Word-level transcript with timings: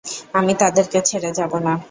আমি 0.33 0.53
তাদেরকে 0.55 0.99
ছেড়ে 1.01 1.29
যাবো 1.33 1.57
না। 1.59 1.73